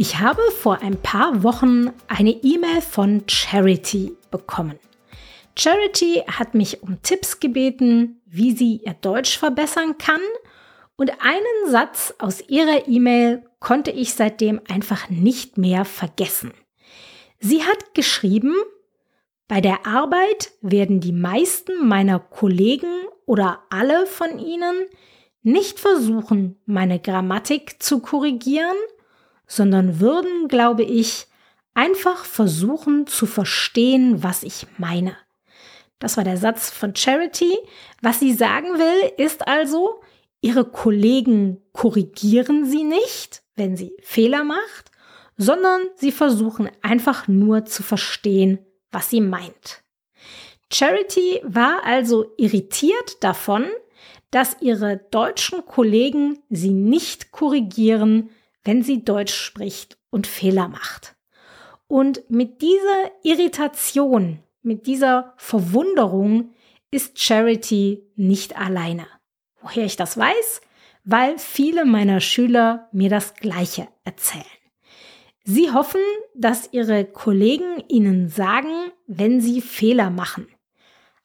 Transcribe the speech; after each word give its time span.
Ich 0.00 0.20
habe 0.20 0.42
vor 0.52 0.80
ein 0.80 1.02
paar 1.02 1.42
Wochen 1.42 1.90
eine 2.06 2.30
E-Mail 2.30 2.82
von 2.82 3.24
Charity 3.26 4.16
bekommen. 4.30 4.78
Charity 5.58 6.22
hat 6.28 6.54
mich 6.54 6.84
um 6.84 7.02
Tipps 7.02 7.40
gebeten, 7.40 8.22
wie 8.24 8.52
sie 8.52 8.76
ihr 8.84 8.94
Deutsch 8.94 9.36
verbessern 9.36 9.98
kann 9.98 10.20
und 10.94 11.10
einen 11.20 11.72
Satz 11.72 12.14
aus 12.20 12.48
ihrer 12.48 12.86
E-Mail 12.86 13.42
konnte 13.58 13.90
ich 13.90 14.14
seitdem 14.14 14.60
einfach 14.68 15.10
nicht 15.10 15.58
mehr 15.58 15.84
vergessen. 15.84 16.52
Sie 17.40 17.64
hat 17.64 17.92
geschrieben, 17.96 18.54
bei 19.48 19.60
der 19.60 19.84
Arbeit 19.84 20.52
werden 20.60 21.00
die 21.00 21.10
meisten 21.10 21.88
meiner 21.88 22.20
Kollegen 22.20 23.08
oder 23.26 23.64
alle 23.68 24.06
von 24.06 24.38
ihnen 24.38 24.76
nicht 25.42 25.80
versuchen, 25.80 26.56
meine 26.66 27.00
Grammatik 27.00 27.82
zu 27.82 27.98
korrigieren, 27.98 28.76
sondern 29.48 29.98
würden, 29.98 30.46
glaube 30.46 30.84
ich, 30.84 31.26
einfach 31.74 32.24
versuchen 32.24 33.06
zu 33.06 33.26
verstehen, 33.26 34.22
was 34.22 34.44
ich 34.44 34.66
meine. 34.76 35.16
Das 35.98 36.16
war 36.16 36.24
der 36.24 36.36
Satz 36.36 36.70
von 36.70 36.94
Charity. 36.94 37.58
Was 38.00 38.20
sie 38.20 38.32
sagen 38.32 38.78
will, 38.78 39.12
ist 39.16 39.48
also, 39.48 40.00
ihre 40.40 40.64
Kollegen 40.64 41.60
korrigieren 41.72 42.64
sie 42.64 42.84
nicht, 42.84 43.42
wenn 43.56 43.76
sie 43.76 43.96
Fehler 44.02 44.44
macht, 44.44 44.92
sondern 45.36 45.80
sie 45.96 46.12
versuchen 46.12 46.70
einfach 46.82 47.26
nur 47.26 47.64
zu 47.64 47.82
verstehen, 47.82 48.58
was 48.92 49.10
sie 49.10 49.20
meint. 49.20 49.82
Charity 50.72 51.40
war 51.44 51.84
also 51.84 52.26
irritiert 52.36 53.22
davon, 53.24 53.66
dass 54.30 54.56
ihre 54.60 54.98
deutschen 55.10 55.64
Kollegen 55.64 56.40
sie 56.50 56.72
nicht 56.74 57.32
korrigieren, 57.32 58.30
wenn 58.68 58.82
sie 58.82 59.02
Deutsch 59.02 59.32
spricht 59.32 59.96
und 60.10 60.26
Fehler 60.26 60.68
macht. 60.68 61.16
Und 61.86 62.28
mit 62.28 62.60
dieser 62.60 63.10
Irritation, 63.22 64.40
mit 64.60 64.86
dieser 64.86 65.32
Verwunderung 65.38 66.50
ist 66.90 67.18
Charity 67.18 68.06
nicht 68.14 68.58
alleine. 68.58 69.06
Woher 69.62 69.86
ich 69.86 69.96
das 69.96 70.18
weiß? 70.18 70.60
Weil 71.04 71.38
viele 71.38 71.86
meiner 71.86 72.20
Schüler 72.20 72.90
mir 72.92 73.08
das 73.08 73.32
Gleiche 73.36 73.88
erzählen. 74.04 74.44
Sie 75.44 75.72
hoffen, 75.72 76.02
dass 76.34 76.70
ihre 76.70 77.06
Kollegen 77.06 77.82
ihnen 77.88 78.28
sagen, 78.28 78.92
wenn 79.06 79.40
sie 79.40 79.62
Fehler 79.62 80.10
machen. 80.10 80.46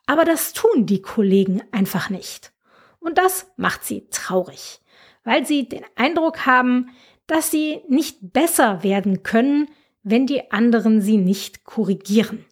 Aber 0.06 0.24
das 0.24 0.54
tun 0.54 0.86
die 0.86 1.02
Kollegen 1.02 1.62
einfach 1.74 2.10
nicht. 2.10 2.54
Und 3.02 3.18
das 3.18 3.52
macht 3.58 3.84
sie 3.84 4.08
traurig, 4.12 4.80
weil 5.26 5.46
sie 5.46 5.68
den 5.68 5.84
Eindruck 5.98 6.46
haben, 6.46 6.90
dass 7.28 7.52
sie 7.52 7.82
nicht 7.88 8.34
besser 8.34 8.84
werden 8.84 9.24
können, 9.24 9.70
wenn 10.04 10.28
die 10.28 10.52
anderen 10.52 11.02
sie 11.02 11.18
nicht 11.18 11.64
korrigieren. 11.64 12.46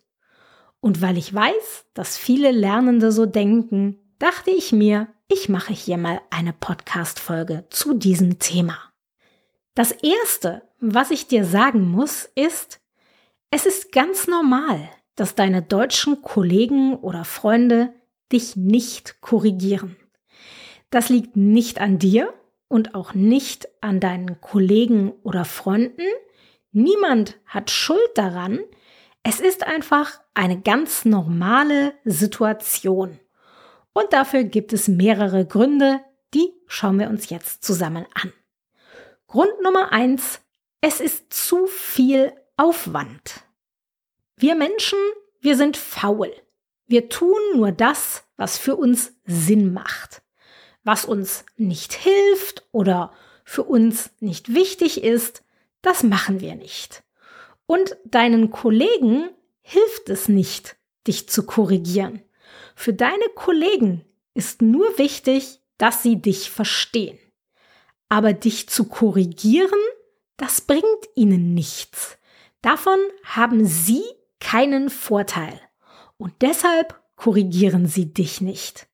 Und 0.79 1.01
weil 1.01 1.17
ich 1.17 1.33
weiß, 1.33 1.85
dass 1.93 2.17
viele 2.17 2.51
Lernende 2.51 3.11
so 3.11 3.25
denken, 3.25 3.99
dachte 4.17 4.51
ich 4.51 4.71
mir, 4.71 5.07
ich 5.27 5.47
mache 5.47 5.73
hier 5.73 5.97
mal 5.97 6.21
eine 6.29 6.53
Podcast-Folge 6.53 7.65
zu 7.69 7.93
diesem 7.93 8.39
Thema. 8.39 8.77
Das 9.75 9.91
erste, 9.91 10.63
was 10.79 11.11
ich 11.11 11.27
dir 11.27 11.45
sagen 11.45 11.89
muss, 11.89 12.29
ist, 12.35 12.81
es 13.51 13.65
ist 13.65 13.91
ganz 13.91 14.27
normal, 14.27 14.89
dass 15.15 15.35
deine 15.35 15.61
deutschen 15.61 16.21
Kollegen 16.21 16.95
oder 16.95 17.25
Freunde 17.25 17.93
dich 18.31 18.55
nicht 18.55 19.21
korrigieren. 19.21 19.95
Das 20.89 21.09
liegt 21.09 21.37
nicht 21.37 21.79
an 21.79 21.99
dir, 21.99 22.33
und 22.71 22.95
auch 22.95 23.13
nicht 23.13 23.67
an 23.81 23.99
deinen 23.99 24.39
Kollegen 24.39 25.11
oder 25.23 25.43
Freunden. 25.43 26.07
Niemand 26.71 27.37
hat 27.45 27.69
Schuld 27.69 27.99
daran. 28.15 28.59
Es 29.23 29.41
ist 29.41 29.67
einfach 29.67 30.21
eine 30.33 30.61
ganz 30.61 31.03
normale 31.03 31.93
Situation. 32.05 33.19
Und 33.91 34.13
dafür 34.13 34.45
gibt 34.45 34.71
es 34.71 34.87
mehrere 34.87 35.45
Gründe, 35.45 35.99
die 36.33 36.53
schauen 36.65 36.97
wir 36.97 37.09
uns 37.09 37.29
jetzt 37.29 37.65
zusammen 37.65 38.05
an. 38.13 38.31
Grund 39.27 39.61
Nummer 39.61 39.91
eins, 39.91 40.39
es 40.79 41.01
ist 41.01 41.33
zu 41.33 41.67
viel 41.67 42.31
Aufwand. 42.55 43.41
Wir 44.37 44.55
Menschen, 44.55 44.97
wir 45.41 45.57
sind 45.57 45.75
faul. 45.75 46.31
Wir 46.87 47.09
tun 47.09 47.39
nur 47.53 47.73
das, 47.73 48.23
was 48.37 48.57
für 48.57 48.77
uns 48.77 49.13
Sinn 49.25 49.73
macht 49.73 50.20
was 50.83 51.05
uns 51.05 51.45
nicht 51.57 51.93
hilft 51.93 52.67
oder 52.71 53.13
für 53.43 53.63
uns 53.63 54.11
nicht 54.19 54.53
wichtig 54.53 55.03
ist, 55.03 55.43
das 55.81 56.03
machen 56.03 56.39
wir 56.41 56.55
nicht. 56.55 57.03
Und 57.65 57.97
deinen 58.05 58.51
Kollegen 58.51 59.29
hilft 59.61 60.09
es 60.09 60.27
nicht, 60.27 60.75
dich 61.07 61.29
zu 61.29 61.45
korrigieren. 61.45 62.21
Für 62.75 62.93
deine 62.93 63.27
Kollegen 63.35 64.05
ist 64.33 64.61
nur 64.61 64.97
wichtig, 64.97 65.61
dass 65.77 66.03
sie 66.03 66.21
dich 66.21 66.49
verstehen. 66.49 67.17
Aber 68.09 68.33
dich 68.33 68.69
zu 68.69 68.85
korrigieren, 68.85 69.79
das 70.37 70.61
bringt 70.61 70.83
ihnen 71.15 71.53
nichts. 71.53 72.17
Davon 72.61 72.99
haben 73.23 73.65
sie 73.65 74.03
keinen 74.39 74.89
Vorteil. 74.89 75.59
Und 76.17 76.33
deshalb 76.41 76.99
korrigieren 77.15 77.87
sie 77.87 78.13
dich 78.13 78.41
nicht. 78.41 78.87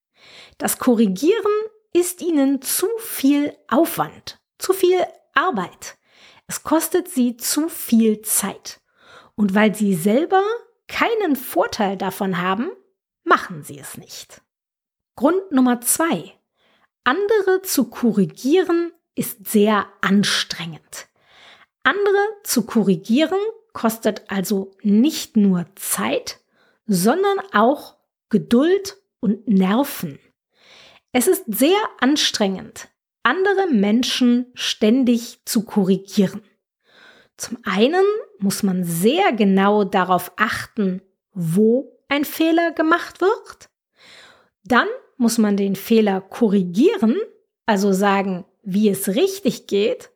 Das 0.58 0.78
Korrigieren 0.78 1.52
ist 1.98 2.22
ihnen 2.22 2.62
zu 2.62 2.88
viel 3.00 3.58
Aufwand, 3.68 4.40
zu 4.60 4.74
viel 4.74 5.04
Arbeit. 5.34 5.98
Es 6.48 6.64
kostet 6.64 7.10
sie 7.10 7.38
zu 7.38 7.70
viel 7.70 8.22
Zeit. 8.22 8.80
Und 9.36 9.56
weil 9.56 9.74
sie 9.76 9.96
selber 9.96 10.44
keinen 10.88 11.36
Vorteil 11.36 11.98
davon 11.98 12.42
haben, 12.42 12.72
machen 13.24 13.64
sie 13.64 13.80
es 13.80 13.98
nicht. 13.98 14.42
Grund 15.16 15.52
Nummer 15.52 15.82
zwei. 15.82 16.34
Andere 17.04 17.62
zu 17.64 17.90
korrigieren 17.90 18.92
ist 19.16 19.48
sehr 19.48 19.88
anstrengend. 20.02 21.08
Andere 21.84 22.28
zu 22.44 22.66
korrigieren 22.66 23.40
kostet 23.74 24.30
also 24.30 24.76
nicht 24.82 25.38
nur 25.38 25.66
Zeit, 25.76 26.40
sondern 26.86 27.40
auch 27.54 27.96
Geduld 28.30 28.98
und 29.20 29.48
Nerven. 29.48 30.20
Es 31.20 31.26
ist 31.26 31.46
sehr 31.48 31.80
anstrengend, 32.00 32.90
andere 33.24 33.66
Menschen 33.72 34.52
ständig 34.54 35.40
zu 35.46 35.66
korrigieren. 35.66 36.44
Zum 37.38 37.58
einen 37.64 38.06
muss 38.38 38.62
man 38.62 38.84
sehr 38.84 39.34
genau 39.34 39.84
darauf 39.84 40.32
achten, 40.36 41.02
wo 41.34 41.98
ein 42.08 42.24
Fehler 42.24 42.72
gemacht 42.72 43.20
wird. 43.20 43.72
Dann 44.64 44.88
muss 45.18 45.40
man 45.40 45.58
den 45.58 45.76
Fehler 45.76 46.22
korrigieren, 46.22 47.16
also 47.66 47.94
sagen, 47.94 48.46
wie 48.62 48.88
es 48.88 49.08
richtig 49.08 49.66
geht. 49.66 50.12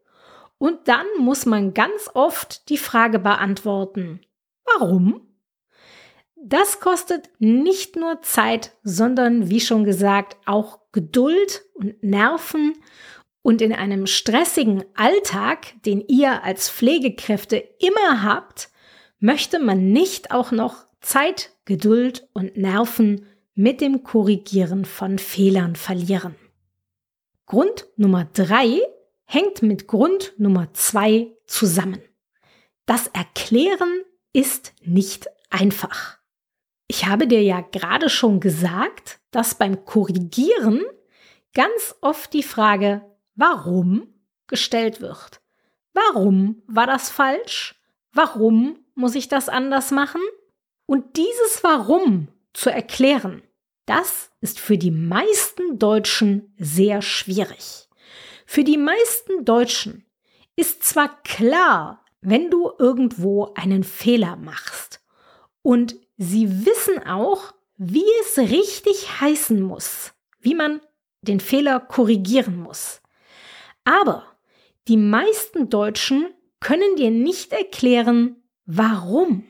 Und 0.60 0.88
dann 0.88 1.08
muss 1.18 1.48
man 1.48 1.74
ganz 1.74 2.12
oft 2.14 2.70
die 2.70 2.78
Frage 2.78 3.18
beantworten, 3.18 4.22
warum? 4.66 5.31
Das 6.44 6.80
kostet 6.80 7.30
nicht 7.38 7.96
nur 7.96 8.24
Zeit, 8.24 8.72
sondern 8.84 9.50
wie 9.50 9.62
schon 9.62 9.84
gesagt 9.84 10.38
auch 10.46 10.80
Geduld 10.92 11.66
und 11.76 12.02
Nerven 12.02 12.74
und 13.44 13.62
in 13.62 13.74
einem 13.74 14.08
stressigen 14.08 14.84
Alltag, 14.96 15.82
den 15.86 16.02
ihr 16.08 16.44
als 16.44 16.68
Pflegekräfte 16.70 17.58
immer 17.58 18.24
habt, 18.24 18.70
möchte 19.20 19.60
man 19.60 19.92
nicht 19.92 20.32
auch 20.32 20.52
noch 20.52 20.86
Zeit, 21.00 21.52
Geduld 21.66 22.28
und 22.34 22.58
Nerven 22.58 23.28
mit 23.54 23.80
dem 23.80 24.04
Korrigieren 24.04 24.86
von 24.86 25.20
Fehlern 25.20 25.76
verlieren. 25.76 26.36
Grund 27.46 27.88
Nummer 27.98 28.26
drei 28.34 28.80
hängt 29.26 29.62
mit 29.62 29.88
Grund 29.88 30.34
Nummer 30.38 30.74
zwei 30.74 31.28
zusammen. 31.46 32.02
Das 32.88 33.08
Erklären 33.08 34.02
ist 34.34 34.74
nicht 34.84 35.28
einfach. 35.50 36.21
Ich 36.94 37.06
habe 37.06 37.26
dir 37.26 37.42
ja 37.42 37.62
gerade 37.62 38.10
schon 38.10 38.42
gesagt, 38.42 39.22
dass 39.32 39.56
beim 39.56 39.86
Korrigieren 39.86 40.84
ganz 41.54 41.96
oft 42.02 42.34
die 42.34 42.44
Frage 42.44 43.02
warum 43.34 44.14
gestellt 44.48 45.00
wird. 45.00 45.40
warum 45.94 46.62
war 46.68 46.88
das 46.88 47.10
falsch? 47.10 47.82
Warum 48.12 48.78
muss 48.94 49.16
ich 49.16 49.30
das 49.30 49.48
anders 49.48 49.92
machen? 49.92 50.20
Und 50.86 51.16
dieses 51.16 51.64
Warum 51.64 52.28
zu 52.52 52.70
erklären, 52.70 53.42
das 53.86 54.30
ist 54.42 54.60
für 54.60 54.78
die 54.78 54.92
meisten 54.92 55.80
Deutschen 55.80 56.54
sehr 56.58 57.02
schwierig. 57.02 57.88
Für 58.46 58.66
die 58.66 58.78
meisten 58.78 59.46
Deutschen 59.46 60.06
ist 60.58 60.84
zwar 60.84 61.24
klar, 61.24 62.04
wenn 62.20 62.50
du 62.50 62.70
irgendwo 62.78 63.54
einen 63.56 63.86
Fehler 63.86 64.36
machst 64.36 65.00
und 65.62 65.96
sie 66.22 66.66
wissen 66.68 67.04
auch, 67.08 67.52
wie 67.78 68.06
es 68.22 68.38
richtig 68.38 69.22
heißen 69.22 69.60
muss, 69.60 70.14
wie 70.40 70.54
man 70.54 70.80
den 71.22 71.40
Fehler 71.40 71.80
korrigieren 71.80 72.60
muss. 72.60 73.02
Aber 73.86 74.28
die 74.88 74.98
meisten 74.98 75.70
Deutschen 75.70 76.30
können 76.60 76.96
dir 76.96 77.10
nicht 77.10 77.54
erklären, 77.54 78.36
warum. 78.68 79.46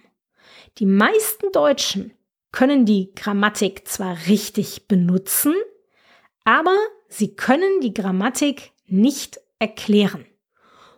Die 0.78 0.86
meisten 0.86 1.52
Deutschen 1.52 2.14
können 2.54 2.86
die 2.86 3.14
Grammatik 3.16 3.86
zwar 3.86 4.16
richtig 4.28 4.88
benutzen, 4.88 5.54
aber 6.46 6.78
sie 7.10 7.36
können 7.36 7.82
die 7.82 7.94
Grammatik 7.94 8.72
nicht 8.86 9.42
erklären. 9.60 10.26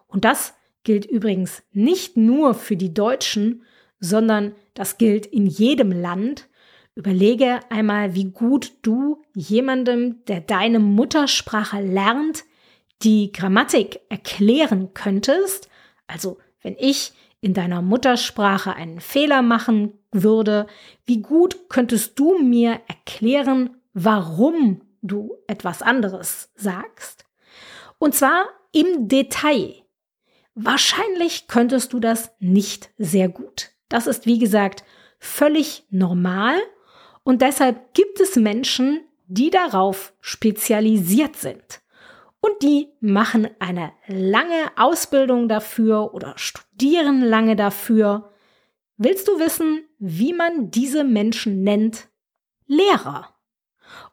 Und 0.06 0.24
das 0.24 0.54
gilt 0.84 1.06
übrigens 1.06 1.64
nicht 1.72 2.16
nur 2.16 2.54
für 2.54 2.78
die 2.78 2.94
Deutschen, 2.94 3.64
sondern 4.00 4.54
das 4.74 4.98
gilt 4.98 5.26
in 5.26 5.48
jedem 5.48 5.92
Land. 5.92 6.50
Überlege 6.96 7.60
einmal, 7.70 8.16
wie 8.16 8.26
gut 8.26 8.74
du 8.82 9.24
jemandem, 9.34 10.24
der 10.26 10.42
deine 10.42 10.80
Muttersprache 10.80 11.82
lernt, 11.82 12.44
die 13.02 13.32
Grammatik 13.32 14.00
erklären 14.10 14.94
könntest. 14.94 15.70
Also 16.08 16.38
wenn 16.62 16.76
ich 16.78 17.14
in 17.42 17.54
deiner 17.54 17.82
Muttersprache 17.82 18.74
einen 18.76 19.02
Fehler 19.02 19.42
machen 19.42 19.94
würde, 20.12 20.68
wie 21.06 21.22
gut 21.22 21.68
könntest 21.68 22.18
du 22.18 22.40
mir 22.40 22.80
erklären, 22.88 23.78
warum 23.94 24.82
du 25.02 25.36
etwas 25.48 25.82
anderes 25.82 26.52
sagst? 26.56 27.26
Und 27.98 28.16
zwar 28.16 28.46
im 28.72 29.08
Detail. 29.08 29.76
Wahrscheinlich 30.56 31.48
könntest 31.48 31.94
du 31.94 32.00
das 32.00 32.32
nicht 32.40 32.92
sehr 32.98 33.28
gut. 33.28 33.73
Das 33.90 34.08
ist, 34.08 34.26
wie 34.26 34.40
gesagt, 34.40 34.84
völlig 35.20 35.86
normal 35.90 36.56
und 37.24 37.42
deshalb 37.42 37.94
gibt 37.94 38.20
es 38.20 38.36
Menschen, 38.36 39.02
die 39.28 39.50
darauf 39.50 40.14
spezialisiert 40.20 41.36
sind 41.36 41.82
und 42.44 42.62
die 42.62 42.90
machen 43.00 43.48
eine 43.60 43.94
lange 44.08 44.72
Ausbildung 44.76 45.48
dafür 45.48 46.14
oder 46.14 46.34
studieren 46.38 47.22
lange 47.22 47.56
dafür. 47.56 48.34
Willst 48.98 49.30
du 49.30 49.40
wissen, 49.40 49.86
wie 49.98 50.34
man 50.34 50.70
diese 50.70 51.06
Menschen 51.06 51.64
nennt? 51.64 52.10
Lehrer. 52.68 53.34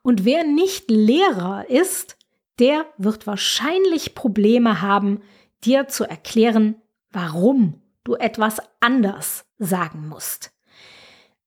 Und 0.02 0.24
wer 0.24 0.44
nicht 0.44 0.90
Lehrer 0.90 1.68
ist, 1.68 2.16
der 2.60 2.86
wird 2.98 3.26
wahrscheinlich 3.26 4.14
Probleme 4.14 4.80
haben, 4.80 5.22
dir 5.64 5.88
zu 5.88 6.04
erklären, 6.04 6.76
warum 7.10 7.79
du 8.04 8.14
etwas 8.14 8.60
anders 8.80 9.44
sagen 9.58 10.08
musst. 10.08 10.52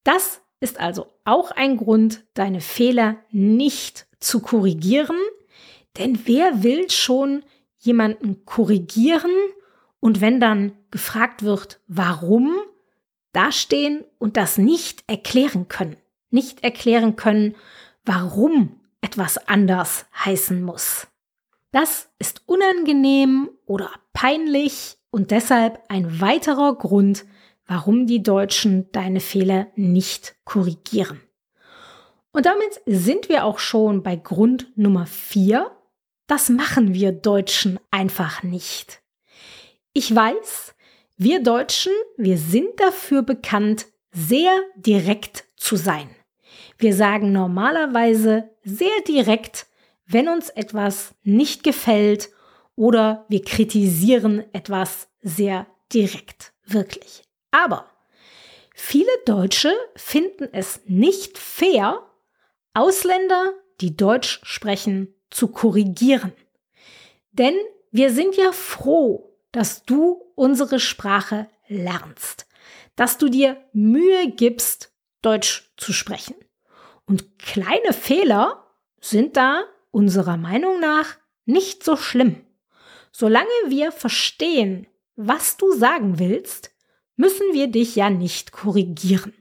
Das 0.04 0.42
ist 0.60 0.80
also 0.80 1.08
auch 1.26 1.52
ein 1.52 1.78
Grund, 1.78 2.24
deine 2.34 2.62
Fehler 2.62 3.18
nicht 3.32 4.08
zu 4.20 4.42
korrigieren, 4.42 5.18
denn 5.98 6.22
wer 6.26 6.64
will 6.64 6.90
schon 6.90 7.44
jemanden 7.78 8.46
korrigieren 8.46 9.32
und 10.00 10.22
wenn 10.22 10.40
dann 10.40 10.74
gefragt 10.92 11.44
wird, 11.44 11.80
warum, 11.88 12.56
dastehen 13.34 14.06
und 14.20 14.38
das 14.38 14.58
nicht 14.58 15.04
erklären 15.08 15.68
können. 15.68 15.98
Nicht 16.30 16.64
erklären 16.64 17.16
können, 17.16 17.56
warum 18.06 18.80
etwas 19.02 19.38
anders 19.48 20.06
heißen 20.24 20.62
muss. 20.62 21.08
Das 21.72 22.10
ist 22.20 22.44
unangenehm 22.46 23.50
oder 23.66 23.90
peinlich 24.14 24.98
und 25.14 25.32
deshalb 25.32 25.82
ein 25.88 26.20
weiterer 26.20 26.76
Grund, 26.76 27.26
warum 27.66 28.08
die 28.08 28.24
Deutschen 28.24 28.92
deine 28.92 29.22
Fehler 29.22 29.68
nicht 29.76 30.36
korrigieren. 30.44 31.22
Und 32.32 32.46
damit 32.46 32.82
sind 32.86 33.30
wir 33.30 33.46
auch 33.46 33.60
schon 33.60 34.04
bei 34.04 34.16
Grund 34.16 34.76
Nummer 34.76 35.06
vier 35.06 35.72
das 36.28 36.50
machen 36.50 36.94
wir 36.94 37.12
Deutschen 37.12 37.80
einfach 37.92 38.44
nicht. 38.44 39.02
Ich 39.94 40.14
weiß, 40.14 40.74
wir 41.18 41.44
Deutschen, 41.44 41.94
wir 42.18 42.38
sind 42.38 42.80
dafür 42.80 43.22
bekannt, 43.22 43.88
sehr 44.12 44.52
direkt 44.76 45.46
zu 45.58 45.76
sein. 45.76 46.10
Wir 46.78 46.96
sagen 46.96 47.32
normalerweise 47.32 48.50
sehr 48.64 49.02
direkt, 49.08 49.68
wenn 50.06 50.28
uns 50.28 50.50
etwas 50.50 51.14
nicht 51.24 51.64
gefällt 51.64 52.30
oder 52.76 53.26
wir 53.30 53.44
kritisieren 53.44 54.44
etwas 54.54 55.10
sehr 55.22 55.68
direkt, 55.92 56.54
wirklich. 56.66 57.24
Aber 57.52 57.86
viele 58.74 59.12
Deutsche 59.26 59.74
finden 59.96 60.50
es 60.52 60.82
nicht 60.86 61.38
fair, 61.38 62.02
Ausländer, 62.74 63.54
die 63.82 63.96
Deutsch 63.96 64.42
sprechen, 64.44 65.14
zu 65.30 65.48
korrigieren. 65.50 66.34
Denn 67.32 67.56
wir 67.92 68.12
sind 68.12 68.36
ja 68.36 68.52
froh, 68.52 69.38
dass 69.52 69.84
du 69.84 70.24
unsere 70.36 70.80
Sprache 70.80 71.48
lernst, 71.68 72.48
dass 72.96 73.18
du 73.18 73.30
dir 73.30 73.58
Mühe 73.74 74.32
gibst, 74.32 74.92
Deutsch 75.22 75.72
zu 75.78 75.94
sprechen. 75.94 76.36
Und 77.06 77.38
kleine 77.38 77.94
Fehler 77.94 78.68
sind 79.00 79.38
da 79.38 79.64
unserer 79.92 80.38
Meinung 80.38 80.80
nach 80.80 81.18
nicht 81.46 81.84
so 81.84 81.96
schlimm. 81.96 82.46
Solange 83.14 83.48
wir 83.68 83.94
verstehen, 83.94 84.88
was 85.16 85.56
du 85.56 85.72
sagen 85.72 86.20
willst, 86.20 86.72
müssen 87.16 87.54
wir 87.54 87.68
dich 87.68 87.96
ja 87.96 88.10
nicht 88.10 88.52
korrigieren. 88.52 89.34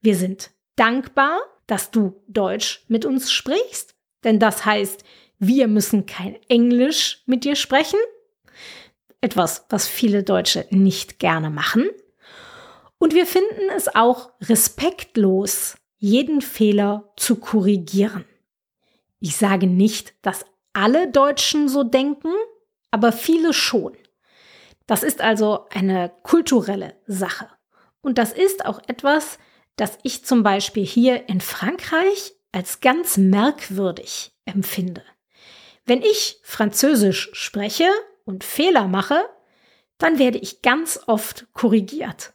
Wir 0.00 0.16
sind 0.16 0.50
dankbar, 0.74 1.38
dass 1.68 1.92
du 1.92 2.20
Deutsch 2.26 2.84
mit 2.88 3.04
uns 3.04 3.30
sprichst 3.30 3.94
denn 4.24 4.38
das 4.38 4.64
heißt, 4.64 5.04
wir 5.38 5.68
müssen 5.68 6.06
kein 6.06 6.36
Englisch 6.48 7.22
mit 7.26 7.44
dir 7.44 7.54
sprechen. 7.54 7.98
Etwas, 9.20 9.66
was 9.68 9.86
viele 9.86 10.22
Deutsche 10.22 10.66
nicht 10.70 11.18
gerne 11.18 11.50
machen. 11.50 11.88
Und 12.98 13.14
wir 13.14 13.26
finden 13.26 13.70
es 13.76 13.94
auch 13.94 14.30
respektlos, 14.40 15.76
jeden 15.98 16.42
Fehler 16.42 17.12
zu 17.16 17.36
korrigieren. 17.36 18.24
Ich 19.20 19.36
sage 19.36 19.66
nicht, 19.66 20.14
dass 20.22 20.44
alle 20.72 21.10
Deutschen 21.10 21.68
so 21.68 21.84
denken, 21.84 22.32
aber 22.94 23.10
viele 23.10 23.52
schon. 23.52 23.96
Das 24.86 25.02
ist 25.02 25.20
also 25.20 25.66
eine 25.68 26.12
kulturelle 26.22 26.94
Sache. 27.08 27.48
Und 28.02 28.18
das 28.18 28.32
ist 28.32 28.64
auch 28.66 28.80
etwas, 28.86 29.40
das 29.74 29.98
ich 30.04 30.24
zum 30.24 30.44
Beispiel 30.44 30.86
hier 30.86 31.28
in 31.28 31.40
Frankreich 31.40 32.34
als 32.52 32.78
ganz 32.78 33.16
merkwürdig 33.16 34.32
empfinde. 34.44 35.02
Wenn 35.84 36.02
ich 36.02 36.38
Französisch 36.44 37.30
spreche 37.32 37.88
und 38.24 38.44
Fehler 38.44 38.86
mache, 38.86 39.24
dann 39.98 40.20
werde 40.20 40.38
ich 40.38 40.62
ganz 40.62 41.00
oft 41.08 41.48
korrigiert. 41.52 42.32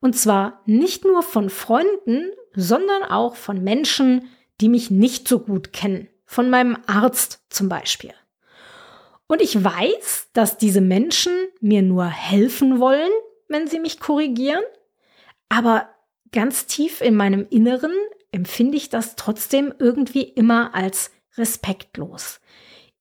Und 0.00 0.18
zwar 0.18 0.60
nicht 0.66 1.04
nur 1.04 1.22
von 1.22 1.50
Freunden, 1.50 2.32
sondern 2.52 3.04
auch 3.04 3.36
von 3.36 3.62
Menschen, 3.62 4.28
die 4.60 4.68
mich 4.68 4.90
nicht 4.90 5.28
so 5.28 5.38
gut 5.38 5.72
kennen. 5.72 6.08
Von 6.24 6.50
meinem 6.50 6.78
Arzt 6.88 7.44
zum 7.48 7.68
Beispiel. 7.68 8.12
Und 9.30 9.40
ich 9.40 9.62
weiß, 9.62 10.30
dass 10.32 10.58
diese 10.58 10.80
Menschen 10.80 11.32
mir 11.60 11.82
nur 11.82 12.06
helfen 12.06 12.80
wollen, 12.80 13.12
wenn 13.46 13.68
sie 13.68 13.78
mich 13.78 14.00
korrigieren. 14.00 14.64
Aber 15.48 15.88
ganz 16.32 16.66
tief 16.66 17.00
in 17.00 17.14
meinem 17.14 17.46
Inneren 17.48 17.92
empfinde 18.32 18.76
ich 18.76 18.88
das 18.88 19.14
trotzdem 19.14 19.72
irgendwie 19.78 20.24
immer 20.24 20.74
als 20.74 21.12
respektlos. 21.36 22.40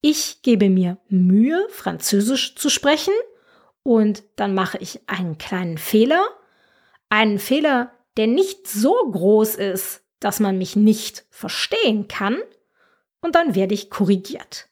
Ich 0.01 0.43
gebe 0.43 0.69
mir 0.69 0.99
Mühe, 1.07 1.65
Französisch 1.69 2.53
zu 2.53 2.69
sprechen 2.69 3.13
und 3.81 4.21
dann 4.35 4.53
mache 4.53 4.77
ich 4.77 4.99
einen 5.09 5.39
kleinen 5.39 5.79
Fehler. 5.79 6.23
Einen 7.09 7.39
Fehler, 7.39 7.91
der 8.17 8.27
nicht 8.27 8.67
so 8.67 8.93
groß 8.93 9.55
ist, 9.55 10.03
dass 10.19 10.39
man 10.39 10.59
mich 10.59 10.75
nicht 10.75 11.25
verstehen 11.31 12.07
kann. 12.07 12.37
Und 13.19 13.33
dann 13.33 13.55
werde 13.55 13.73
ich 13.73 13.89
korrigiert. 13.89 14.69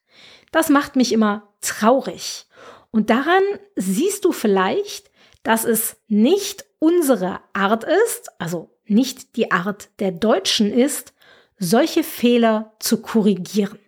Das 0.51 0.69
macht 0.69 0.95
mich 0.95 1.11
immer 1.11 1.46
traurig. 1.61 2.45
Und 2.91 3.09
daran 3.09 3.43
siehst 3.75 4.25
du 4.25 4.31
vielleicht, 4.31 5.11
dass 5.43 5.65
es 5.65 5.97
nicht 6.07 6.65
unsere 6.79 7.39
Art 7.53 7.83
ist, 7.83 8.29
also 8.39 8.69
nicht 8.85 9.35
die 9.35 9.51
Art 9.51 9.89
der 9.99 10.11
Deutschen 10.11 10.71
ist, 10.71 11.13
solche 11.57 12.03
Fehler 12.03 12.73
zu 12.79 13.01
korrigieren. 13.01 13.79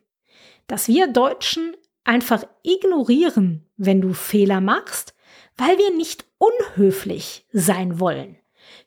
Dass 0.67 0.88
wir 0.88 1.07
Deutschen 1.07 1.75
einfach 2.03 2.43
ignorieren, 2.63 3.65
wenn 3.77 4.01
du 4.01 4.13
Fehler 4.13 4.61
machst, 4.61 5.13
weil 5.57 5.77
wir 5.77 5.95
nicht 5.95 6.25
unhöflich 6.38 7.45
sein 7.51 7.99
wollen. 7.99 8.38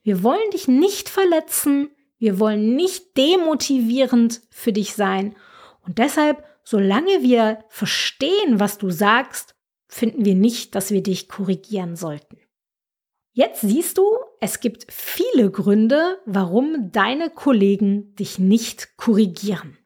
Wir 0.02 0.22
wollen 0.22 0.50
dich 0.52 0.68
nicht 0.68 1.08
verletzen, 1.08 1.90
wir 2.18 2.38
wollen 2.38 2.76
nicht 2.76 3.16
demotivierend 3.16 4.42
für 4.50 4.72
dich 4.72 4.94
sein. 4.94 5.36
Und 5.84 5.98
deshalb, 5.98 6.44
solange 6.64 7.22
wir 7.22 7.64
verstehen, 7.68 8.60
was 8.60 8.78
du 8.78 8.90
sagst, 8.90 9.54
finden 9.88 10.24
wir 10.24 10.34
nicht, 10.34 10.74
dass 10.74 10.90
wir 10.90 11.02
dich 11.02 11.28
korrigieren 11.28 11.96
sollten. 11.96 12.38
Jetzt 13.34 13.62
siehst 13.62 13.96
du, 13.96 14.04
es 14.40 14.60
gibt 14.60 14.92
viele 14.92 15.50
Gründe, 15.50 16.18
warum 16.26 16.92
deine 16.92 17.30
Kollegen 17.30 18.14
dich 18.16 18.38
nicht 18.38 18.96
korrigieren. 18.96 19.78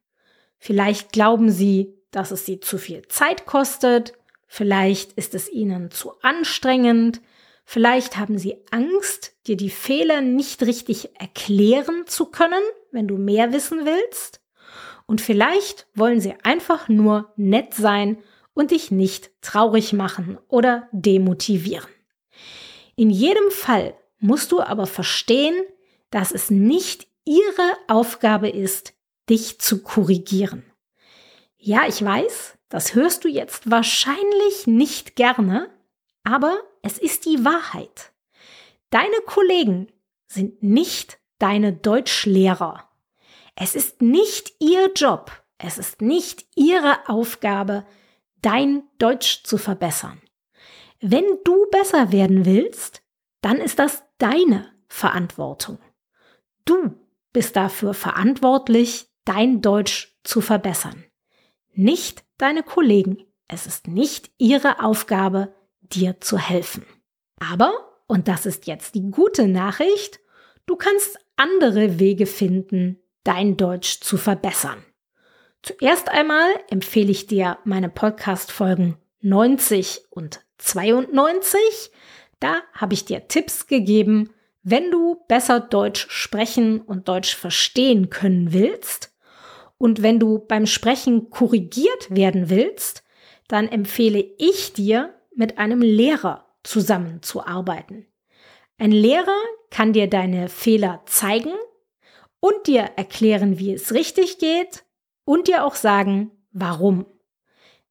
Vielleicht 0.58 1.12
glauben 1.12 1.50
sie, 1.50 1.94
dass 2.10 2.32
es 2.32 2.44
sie 2.44 2.58
zu 2.58 2.78
viel 2.78 3.06
Zeit 3.08 3.46
kostet, 3.46 4.14
vielleicht 4.48 5.12
ist 5.12 5.34
es 5.34 5.48
ihnen 5.48 5.90
zu 5.90 6.18
anstrengend, 6.22 7.20
vielleicht 7.64 8.16
haben 8.16 8.38
sie 8.38 8.56
Angst, 8.70 9.36
dir 9.46 9.56
die 9.56 9.70
Fehler 9.70 10.22
nicht 10.22 10.62
richtig 10.62 11.10
erklären 11.20 12.04
zu 12.06 12.26
können, 12.26 12.62
wenn 12.90 13.06
du 13.06 13.16
mehr 13.16 13.52
wissen 13.52 13.84
willst, 13.84 14.40
und 15.06 15.20
vielleicht 15.20 15.86
wollen 15.94 16.20
sie 16.20 16.34
einfach 16.42 16.88
nur 16.88 17.32
nett 17.36 17.74
sein 17.74 18.18
und 18.54 18.70
dich 18.70 18.90
nicht 18.90 19.30
traurig 19.42 19.92
machen 19.92 20.38
oder 20.48 20.88
demotivieren. 20.92 21.88
In 22.96 23.10
jedem 23.10 23.50
Fall 23.50 23.94
musst 24.18 24.52
du 24.52 24.60
aber 24.60 24.86
verstehen, 24.86 25.54
dass 26.10 26.32
es 26.32 26.50
nicht 26.50 27.06
ihre 27.24 27.72
Aufgabe 27.88 28.48
ist, 28.48 28.94
dich 29.28 29.60
zu 29.60 29.82
korrigieren. 29.82 30.64
Ja, 31.58 31.86
ich 31.86 32.02
weiß, 32.02 32.56
das 32.68 32.94
hörst 32.94 33.24
du 33.24 33.28
jetzt 33.28 33.70
wahrscheinlich 33.70 34.66
nicht 34.66 35.16
gerne, 35.16 35.70
aber 36.24 36.58
es 36.82 36.98
ist 36.98 37.24
die 37.26 37.44
Wahrheit. 37.44 38.12
Deine 38.90 39.16
Kollegen 39.26 39.88
sind 40.26 40.62
nicht 40.62 41.18
deine 41.38 41.72
Deutschlehrer. 41.72 42.85
Es 43.58 43.74
ist 43.74 44.02
nicht 44.02 44.52
ihr 44.60 44.92
Job, 44.94 45.32
es 45.56 45.78
ist 45.78 46.02
nicht 46.02 46.46
ihre 46.54 47.08
Aufgabe, 47.08 47.86
dein 48.42 48.82
Deutsch 48.98 49.44
zu 49.44 49.56
verbessern. 49.56 50.20
Wenn 51.00 51.24
du 51.44 51.66
besser 51.70 52.12
werden 52.12 52.44
willst, 52.44 53.02
dann 53.40 53.56
ist 53.56 53.78
das 53.78 54.04
deine 54.18 54.70
Verantwortung. 54.88 55.78
Du 56.66 56.94
bist 57.32 57.56
dafür 57.56 57.94
verantwortlich, 57.94 59.08
dein 59.24 59.62
Deutsch 59.62 60.14
zu 60.22 60.42
verbessern. 60.42 61.04
Nicht 61.72 62.24
deine 62.36 62.62
Kollegen. 62.62 63.24
Es 63.48 63.66
ist 63.66 63.88
nicht 63.88 64.30
ihre 64.36 64.82
Aufgabe, 64.84 65.54
dir 65.80 66.20
zu 66.20 66.38
helfen. 66.38 66.84
Aber, 67.38 67.72
und 68.06 68.28
das 68.28 68.44
ist 68.44 68.66
jetzt 68.66 68.94
die 68.94 69.10
gute 69.10 69.48
Nachricht, 69.48 70.20
du 70.66 70.76
kannst 70.76 71.18
andere 71.36 71.98
Wege 71.98 72.26
finden, 72.26 72.98
dein 73.26 73.56
Deutsch 73.56 74.00
zu 74.00 74.16
verbessern. 74.16 74.84
Zuerst 75.62 76.08
einmal 76.08 76.48
empfehle 76.70 77.10
ich 77.10 77.26
dir 77.26 77.58
meine 77.64 77.88
Podcast-Folgen 77.88 78.96
90 79.20 80.04
und 80.10 80.40
92. 80.58 81.58
Da 82.38 82.60
habe 82.72 82.94
ich 82.94 83.04
dir 83.04 83.26
Tipps 83.26 83.66
gegeben, 83.66 84.30
wenn 84.62 84.90
du 84.90 85.24
besser 85.28 85.60
Deutsch 85.60 86.06
sprechen 86.10 86.80
und 86.80 87.08
Deutsch 87.08 87.34
verstehen 87.34 88.10
können 88.10 88.52
willst 88.52 89.12
und 89.78 90.02
wenn 90.02 90.18
du 90.18 90.38
beim 90.38 90.66
Sprechen 90.66 91.30
korrigiert 91.30 92.08
werden 92.10 92.48
willst, 92.48 93.04
dann 93.48 93.68
empfehle 93.68 94.24
ich 94.38 94.72
dir, 94.72 95.12
mit 95.38 95.58
einem 95.58 95.82
Lehrer 95.82 96.46
zusammenzuarbeiten. 96.62 98.06
Ein 98.78 98.90
Lehrer 98.90 99.36
kann 99.70 99.92
dir 99.92 100.08
deine 100.08 100.48
Fehler 100.48 101.02
zeigen 101.04 101.52
und 102.40 102.66
dir 102.66 102.82
erklären, 102.96 103.58
wie 103.58 103.72
es 103.72 103.92
richtig 103.92 104.38
geht 104.38 104.84
und 105.24 105.48
dir 105.48 105.64
auch 105.64 105.74
sagen, 105.74 106.30
warum. 106.52 107.06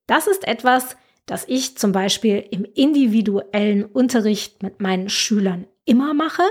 Das 0.07 0.27
ist 0.27 0.47
etwas, 0.47 0.95
das 1.25 1.45
ich 1.47 1.77
zum 1.77 1.91
Beispiel 1.91 2.45
im 2.51 2.65
individuellen 2.65 3.85
Unterricht 3.85 4.61
mit 4.61 4.81
meinen 4.81 5.09
Schülern 5.09 5.67
immer 5.85 6.13
mache. 6.13 6.43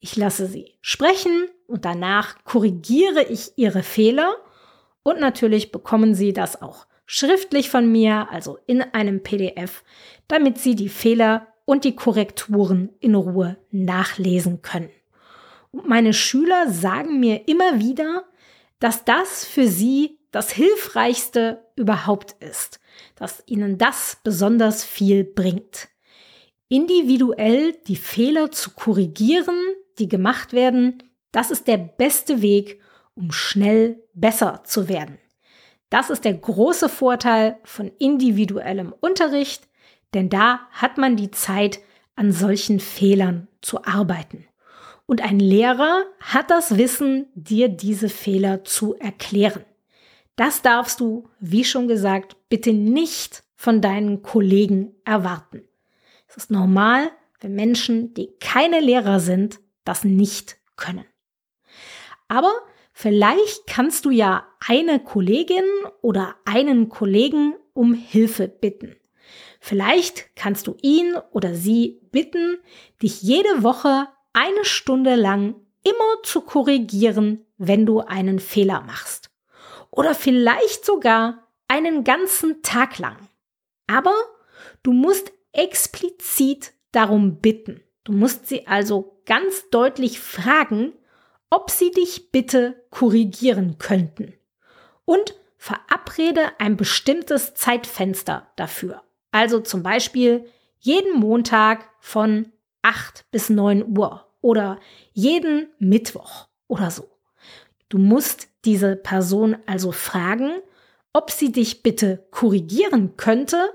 Ich 0.00 0.16
lasse 0.16 0.46
sie 0.46 0.74
sprechen 0.80 1.48
und 1.66 1.84
danach 1.84 2.42
korrigiere 2.44 3.22
ich 3.22 3.52
ihre 3.56 3.82
Fehler 3.82 4.36
und 5.02 5.20
natürlich 5.20 5.72
bekommen 5.72 6.14
sie 6.14 6.32
das 6.32 6.60
auch 6.60 6.86
schriftlich 7.06 7.70
von 7.70 7.90
mir, 7.90 8.28
also 8.30 8.58
in 8.66 8.82
einem 8.82 9.22
PDF, 9.22 9.82
damit 10.28 10.58
sie 10.58 10.74
die 10.74 10.88
Fehler 10.88 11.48
und 11.64 11.84
die 11.84 11.96
Korrekturen 11.96 12.90
in 13.00 13.14
Ruhe 13.14 13.56
nachlesen 13.70 14.62
können. 14.62 14.90
Und 15.72 15.88
meine 15.88 16.12
Schüler 16.12 16.70
sagen 16.70 17.20
mir 17.20 17.48
immer 17.48 17.78
wieder, 17.78 18.24
dass 18.78 19.04
das 19.04 19.44
für 19.44 19.68
sie 19.68 20.18
das 20.30 20.50
Hilfreichste 20.50 21.64
überhaupt 21.76 22.36
ist, 22.40 22.80
dass 23.14 23.42
ihnen 23.46 23.78
das 23.78 24.18
besonders 24.22 24.84
viel 24.84 25.24
bringt. 25.24 25.88
Individuell 26.68 27.72
die 27.86 27.96
Fehler 27.96 28.52
zu 28.52 28.70
korrigieren, 28.70 29.58
die 29.98 30.08
gemacht 30.08 30.52
werden, 30.52 31.02
das 31.32 31.50
ist 31.50 31.66
der 31.66 31.78
beste 31.78 32.42
Weg, 32.42 32.80
um 33.14 33.32
schnell 33.32 34.02
besser 34.14 34.62
zu 34.64 34.88
werden. 34.88 35.18
Das 35.90 36.10
ist 36.10 36.24
der 36.24 36.34
große 36.34 36.88
Vorteil 36.88 37.58
von 37.64 37.90
individuellem 37.98 38.94
Unterricht, 39.00 39.68
denn 40.14 40.28
da 40.28 40.60
hat 40.70 40.98
man 40.98 41.16
die 41.16 41.30
Zeit, 41.30 41.80
an 42.16 42.32
solchen 42.32 42.80
Fehlern 42.80 43.48
zu 43.62 43.84
arbeiten. 43.84 44.46
Und 45.10 45.22
ein 45.22 45.40
Lehrer 45.40 46.04
hat 46.20 46.52
das 46.52 46.78
Wissen, 46.78 47.26
dir 47.34 47.68
diese 47.68 48.08
Fehler 48.08 48.62
zu 48.62 48.94
erklären. 48.94 49.64
Das 50.36 50.62
darfst 50.62 51.00
du, 51.00 51.28
wie 51.40 51.64
schon 51.64 51.88
gesagt, 51.88 52.36
bitte 52.48 52.72
nicht 52.72 53.42
von 53.56 53.80
deinen 53.80 54.22
Kollegen 54.22 54.94
erwarten. 55.04 55.64
Es 56.28 56.36
ist 56.36 56.52
normal, 56.52 57.10
wenn 57.40 57.56
Menschen, 57.56 58.14
die 58.14 58.28
keine 58.38 58.78
Lehrer 58.78 59.18
sind, 59.18 59.58
das 59.82 60.04
nicht 60.04 60.58
können. 60.76 61.06
Aber 62.28 62.52
vielleicht 62.92 63.66
kannst 63.66 64.04
du 64.04 64.10
ja 64.10 64.46
eine 64.64 65.00
Kollegin 65.00 65.64
oder 66.02 66.36
einen 66.44 66.88
Kollegen 66.88 67.56
um 67.72 67.94
Hilfe 67.94 68.46
bitten. 68.46 68.94
Vielleicht 69.58 70.36
kannst 70.36 70.68
du 70.68 70.76
ihn 70.82 71.16
oder 71.32 71.56
sie 71.56 72.00
bitten, 72.12 72.58
dich 73.02 73.22
jede 73.22 73.64
Woche 73.64 74.06
eine 74.32 74.64
Stunde 74.64 75.14
lang 75.14 75.54
immer 75.82 76.22
zu 76.22 76.42
korrigieren, 76.42 77.46
wenn 77.58 77.86
du 77.86 78.00
einen 78.00 78.38
Fehler 78.38 78.82
machst. 78.82 79.30
Oder 79.90 80.14
vielleicht 80.14 80.84
sogar 80.84 81.48
einen 81.68 82.04
ganzen 82.04 82.62
Tag 82.62 82.98
lang. 82.98 83.16
Aber 83.86 84.14
du 84.82 84.92
musst 84.92 85.32
explizit 85.52 86.72
darum 86.92 87.40
bitten. 87.40 87.82
Du 88.04 88.12
musst 88.12 88.46
sie 88.46 88.66
also 88.66 89.22
ganz 89.26 89.68
deutlich 89.70 90.20
fragen, 90.20 90.92
ob 91.50 91.70
sie 91.70 91.90
dich 91.90 92.30
bitte 92.30 92.84
korrigieren 92.90 93.78
könnten. 93.78 94.34
Und 95.04 95.34
verabrede 95.56 96.52
ein 96.58 96.76
bestimmtes 96.76 97.54
Zeitfenster 97.54 98.50
dafür. 98.56 99.02
Also 99.32 99.60
zum 99.60 99.82
Beispiel 99.82 100.46
jeden 100.78 101.18
Montag 101.18 101.88
von 102.00 102.52
8 102.82 103.26
bis 103.30 103.50
9 103.50 103.96
Uhr 103.96 104.26
oder 104.40 104.78
jeden 105.12 105.68
Mittwoch 105.78 106.48
oder 106.66 106.90
so. 106.90 107.08
Du 107.88 107.98
musst 107.98 108.48
diese 108.64 108.96
Person 108.96 109.56
also 109.66 109.92
fragen, 109.92 110.60
ob 111.12 111.30
sie 111.30 111.52
dich 111.52 111.82
bitte 111.82 112.26
korrigieren 112.30 113.16
könnte 113.16 113.70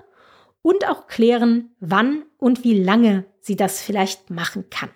und 0.61 0.87
auch 0.87 1.07
klären, 1.07 1.75
wann 1.79 2.23
und 2.37 2.63
wie 2.63 2.81
lange 2.81 3.25
sie 3.39 3.55
das 3.55 3.81
vielleicht 3.81 4.29
machen 4.29 4.69
kann. 4.69 4.89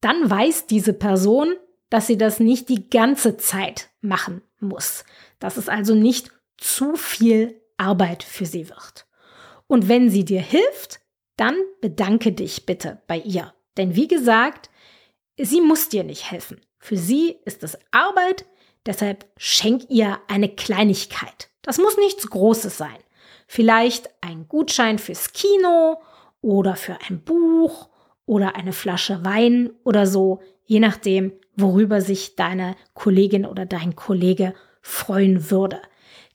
Dann 0.00 0.28
weiß 0.28 0.66
diese 0.66 0.92
Person, 0.92 1.54
dass 1.88 2.06
sie 2.06 2.16
das 2.16 2.40
nicht 2.40 2.68
die 2.68 2.88
ganze 2.88 3.36
Zeit 3.36 3.90
machen 4.00 4.42
muss, 4.60 5.04
dass 5.38 5.56
es 5.56 5.68
also 5.68 5.94
nicht 5.94 6.30
zu 6.56 6.94
viel 6.94 7.60
Arbeit 7.76 8.22
für 8.22 8.46
sie 8.46 8.68
wird. 8.68 9.06
Und 9.66 9.88
wenn 9.88 10.10
sie 10.10 10.24
dir 10.24 10.40
hilft, 10.40 11.00
dann 11.40 11.56
bedanke 11.80 12.32
dich 12.32 12.66
bitte 12.66 13.00
bei 13.06 13.16
ihr. 13.16 13.54
Denn 13.78 13.96
wie 13.96 14.08
gesagt, 14.08 14.68
sie 15.38 15.62
muss 15.62 15.88
dir 15.88 16.04
nicht 16.04 16.30
helfen. 16.30 16.60
Für 16.78 16.98
sie 16.98 17.36
ist 17.46 17.62
es 17.62 17.78
Arbeit, 17.92 18.44
deshalb 18.84 19.24
schenk 19.38 19.88
ihr 19.88 20.18
eine 20.28 20.50
Kleinigkeit. 20.50 21.48
Das 21.62 21.78
muss 21.78 21.96
nichts 21.96 22.28
Großes 22.28 22.76
sein. 22.76 22.98
Vielleicht 23.46 24.10
ein 24.20 24.48
Gutschein 24.48 24.98
fürs 24.98 25.32
Kino 25.32 26.02
oder 26.42 26.76
für 26.76 26.98
ein 27.08 27.22
Buch 27.22 27.88
oder 28.26 28.54
eine 28.54 28.72
Flasche 28.74 29.24
Wein 29.24 29.70
oder 29.82 30.06
so, 30.06 30.40
je 30.64 30.78
nachdem, 30.78 31.32
worüber 31.56 32.02
sich 32.02 32.36
deine 32.36 32.76
Kollegin 32.92 33.46
oder 33.46 33.64
dein 33.64 33.96
Kollege 33.96 34.52
freuen 34.82 35.50
würde. 35.50 35.80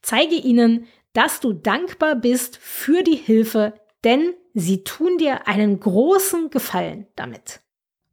Zeige 0.01 0.35
ihnen, 0.35 0.87
dass 1.13 1.41
du 1.41 1.53
dankbar 1.53 2.15
bist 2.15 2.57
für 2.57 3.03
die 3.03 3.15
Hilfe, 3.15 3.75
denn 4.03 4.33
sie 4.55 4.83
tun 4.83 5.19
dir 5.19 5.47
einen 5.47 5.79
großen 5.79 6.49
Gefallen 6.49 7.05
damit. 7.15 7.61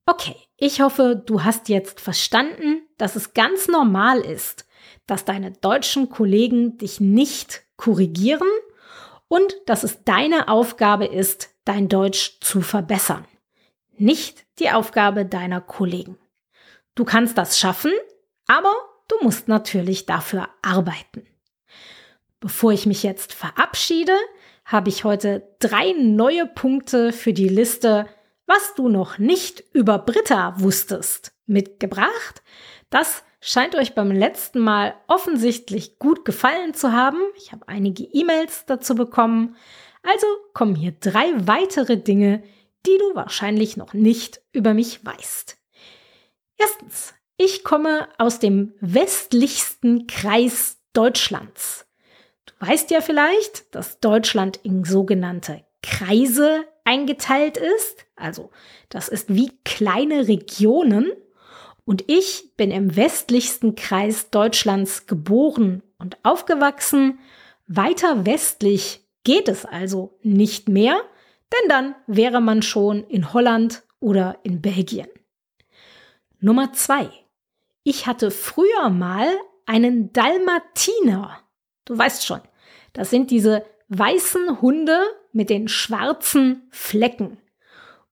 Okay, 0.04 0.37
ich 0.56 0.80
hoffe, 0.80 1.22
du 1.25 1.44
hast 1.44 1.68
jetzt 1.68 2.00
verstanden, 2.00 2.82
dass 2.99 3.16
es 3.16 3.32
ganz 3.32 3.68
normal 3.68 4.20
ist, 4.20 4.66
dass 5.06 5.25
deine 5.25 5.52
deutschen 5.52 6.11
Kollegen 6.11 6.76
dich 6.76 7.00
nicht 7.00 7.62
korrigieren 7.76 8.49
und 9.28 9.54
dass 9.66 9.84
es 9.84 10.02
deine 10.04 10.49
Aufgabe 10.49 11.06
ist, 11.06 11.54
dein 11.64 11.88
Deutsch 11.88 12.38
zu 12.40 12.61
verbessern. 12.61 13.25
Nicht 13.96 14.44
die 14.58 14.70
Aufgabe 14.70 15.25
deiner 15.25 15.61
Kollegen. 15.61 16.18
Du 16.96 17.04
kannst 17.04 17.38
das 17.38 17.58
schaffen, 17.58 17.92
aber 18.49 18.75
du 19.06 19.16
musst 19.22 19.46
natürlich 19.46 20.06
dafür 20.06 20.49
arbeiten. 20.61 21.25
Bevor 22.40 22.72
ich 22.72 22.87
mich 22.87 23.04
jetzt 23.04 23.32
verabschiede, 23.32 24.16
habe 24.64 24.88
ich 24.88 25.04
heute 25.04 25.54
drei 25.59 25.92
neue 25.92 26.47
Punkte 26.47 27.12
für 27.12 27.33
die 27.33 27.49
Liste, 27.49 28.07
was 28.47 28.75
du 28.75 28.88
noch 28.88 29.19
nicht 29.19 29.64
über 29.73 29.99
Britta 29.99 30.61
wusstest, 30.61 31.33
mitgebracht. 31.47 32.42
Das 32.90 33.25
scheint 33.40 33.75
euch 33.75 33.95
beim 33.95 34.12
letzten 34.12 34.61
Mal 34.61 34.95
offensichtlich 35.09 35.99
gut 35.99 36.25
gefallen 36.25 36.75
zu 36.75 36.92
haben. 36.92 37.19
Ich 37.37 37.52
habe 37.52 37.66
einige 37.69 38.04
E-Mails 38.04 38.64
dazu 38.66 38.95
bekommen. 38.95 39.57
Also 40.02 40.26
kommen 40.52 40.75
hier 40.75 40.92
drei 40.92 41.33
weitere 41.47 41.97
Dinge, 41.97 42.42
die 42.87 42.99
du 42.99 43.14
wahrscheinlich 43.14 43.76
noch 43.76 43.95
nicht 43.95 44.40
über 44.52 44.75
mich 44.75 45.04
weißt. 45.04 45.59
Erstens, 46.57 47.14
ich 47.37 47.64
komme 47.64 48.09
aus 48.19 48.38
dem 48.38 48.75
westlichsten 48.81 50.07
Kreis 50.07 50.78
Deutschlands. 50.92 51.87
Weißt 52.64 52.92
ja 52.92 53.00
vielleicht, 53.00 53.75
dass 53.75 53.99
Deutschland 53.99 54.61
in 54.62 54.85
sogenannte 54.85 55.64
Kreise 55.83 56.64
eingeteilt 56.85 57.57
ist. 57.57 58.07
Also 58.14 58.50
das 58.88 59.09
ist 59.09 59.35
wie 59.35 59.50
kleine 59.64 60.28
Regionen. 60.28 61.11
Und 61.85 62.04
ich 62.07 62.54
bin 62.57 62.71
im 62.71 62.95
westlichsten 62.95 63.75
Kreis 63.75 64.31
Deutschlands 64.31 65.09
geboren 65.09 65.83
und 65.99 66.19
aufgewachsen. 66.23 67.19
Weiter 67.66 68.26
westlich 68.26 69.04
geht 69.25 69.49
es 69.49 69.64
also 69.64 70.16
nicht 70.23 70.69
mehr, 70.69 71.02
denn 71.52 71.69
dann 71.69 71.97
wäre 72.07 72.40
man 72.40 72.62
schon 72.62 73.02
in 73.09 73.33
Holland 73.33 73.83
oder 73.99 74.38
in 74.45 74.62
Belgien. 74.62 75.09
Nummer 76.38 76.73
zwei. 76.75 77.11
Ich 77.83 78.07
hatte 78.07 78.31
früher 78.31 78.88
mal 78.88 79.26
einen 79.66 80.12
Dalmatiner. 80.12 81.40
Du 81.85 81.99
weißt 81.99 82.25
schon, 82.25 82.40
das 82.92 83.11
sind 83.11 83.30
diese 83.30 83.64
weißen 83.88 84.61
Hunde 84.61 85.00
mit 85.32 85.50
den 85.50 85.68
schwarzen 85.68 86.66
Flecken. 86.70 87.38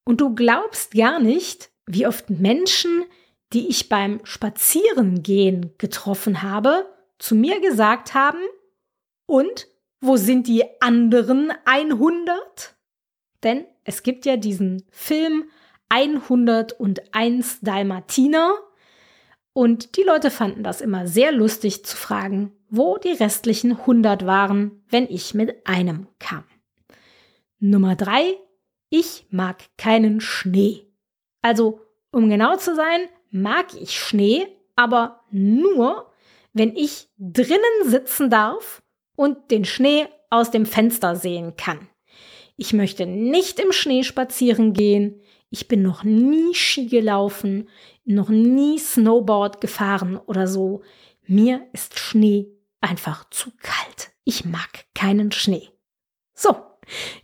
Und 0.04 0.20
du 0.20 0.34
glaubst 0.34 0.92
gar 0.92 1.20
nicht, 1.20 1.70
wie 1.86 2.06
oft 2.06 2.30
Menschen, 2.30 3.04
die 3.52 3.68
ich 3.68 3.88
beim 3.88 4.20
Spazierengehen 4.24 5.74
getroffen 5.78 6.42
habe, 6.42 6.86
zu 7.18 7.34
mir 7.34 7.60
gesagt 7.60 8.14
haben, 8.14 8.40
und 9.26 9.68
wo 10.00 10.16
sind 10.16 10.48
die 10.48 10.64
anderen 10.80 11.52
100? 11.64 12.74
Denn 13.42 13.64
es 13.84 14.02
gibt 14.02 14.26
ja 14.26 14.36
diesen 14.36 14.84
Film 14.90 15.44
101 15.88 17.60
Dalmatiner 17.60 18.54
und 19.52 19.96
die 19.96 20.02
Leute 20.02 20.30
fanden 20.30 20.62
das 20.62 20.80
immer 20.80 21.06
sehr 21.06 21.32
lustig 21.32 21.84
zu 21.84 21.96
fragen, 21.96 22.52
wo 22.68 22.98
die 22.98 23.12
restlichen 23.12 23.72
100 23.72 24.24
waren, 24.26 24.82
wenn 24.88 25.08
ich 25.08 25.34
mit 25.34 25.66
einem 25.66 26.06
kam. 26.18 26.44
Nummer 27.58 27.96
drei: 27.96 28.36
Ich 28.88 29.26
mag 29.30 29.58
keinen 29.76 30.20
Schnee. 30.20 30.86
Also, 31.42 31.80
um 32.12 32.28
genau 32.28 32.56
zu 32.56 32.74
sein, 32.74 33.00
mag 33.30 33.66
ich 33.80 33.98
Schnee, 33.98 34.46
aber 34.76 35.20
nur, 35.30 36.12
wenn 36.52 36.74
ich 36.76 37.08
drinnen 37.18 37.60
sitzen 37.84 38.30
darf 38.30 38.82
und 39.16 39.50
den 39.50 39.64
Schnee 39.64 40.06
aus 40.30 40.50
dem 40.50 40.66
Fenster 40.66 41.16
sehen 41.16 41.56
kann. 41.56 41.88
Ich 42.56 42.72
möchte 42.72 43.06
nicht 43.06 43.58
im 43.58 43.72
Schnee 43.72 44.04
spazieren 44.04 44.72
gehen. 44.72 45.20
Ich 45.50 45.66
bin 45.66 45.82
noch 45.82 46.04
nie 46.04 46.54
Ski 46.54 46.86
gelaufen, 46.86 47.68
noch 48.10 48.28
nie 48.28 48.78
Snowboard 48.78 49.60
gefahren 49.60 50.16
oder 50.16 50.46
so. 50.46 50.82
Mir 51.26 51.66
ist 51.72 51.98
Schnee 51.98 52.48
einfach 52.80 53.28
zu 53.30 53.50
kalt. 53.62 54.10
Ich 54.24 54.44
mag 54.44 54.86
keinen 54.94 55.32
Schnee. 55.32 55.68
So, 56.34 56.56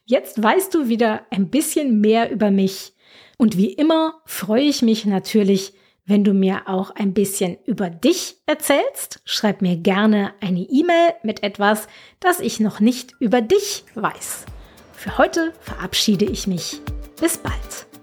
jetzt 0.04 0.42
weißt 0.42 0.74
du 0.74 0.88
wieder 0.88 1.26
ein 1.30 1.50
bisschen 1.50 2.00
mehr 2.00 2.30
über 2.30 2.50
mich. 2.50 2.94
Und 3.38 3.56
wie 3.56 3.72
immer 3.72 4.20
freue 4.24 4.62
ich 4.62 4.82
mich 4.82 5.04
natürlich, 5.04 5.74
wenn 6.06 6.24
du 6.24 6.32
mir 6.32 6.68
auch 6.68 6.90
ein 6.90 7.12
bisschen 7.12 7.58
über 7.64 7.90
dich 7.90 8.36
erzählst. 8.46 9.20
Schreib 9.24 9.60
mir 9.60 9.76
gerne 9.76 10.34
eine 10.40 10.60
E-Mail 10.60 11.14
mit 11.22 11.42
etwas, 11.42 11.88
das 12.20 12.40
ich 12.40 12.60
noch 12.60 12.80
nicht 12.80 13.14
über 13.18 13.40
dich 13.40 13.84
weiß. 13.94 14.46
Für 14.92 15.18
heute 15.18 15.52
verabschiede 15.60 16.24
ich 16.24 16.46
mich. 16.46 16.80
Bis 17.20 17.38
bald. 17.38 17.95